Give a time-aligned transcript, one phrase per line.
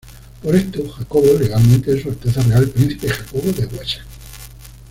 [0.41, 4.01] Por esto, Jacobo legalmente es Su Alteza Real príncipe Jacobo de Wessex.